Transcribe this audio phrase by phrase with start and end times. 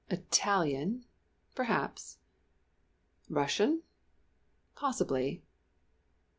[0.09, 1.05] Italian?
[1.53, 2.17] perhaps.
[3.29, 3.83] Russian?
[4.73, 5.43] possibly.